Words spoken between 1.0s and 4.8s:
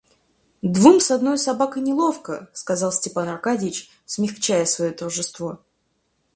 одною собакой неловко,— сказал Степан Аркадьич, смягчая